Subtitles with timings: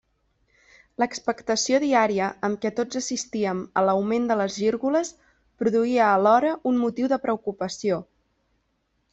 [1.01, 5.13] L'expectació diària amb què tots assistíem a l'augment de les gírgoles
[5.63, 8.05] produïa alhora un motiu de preocupació.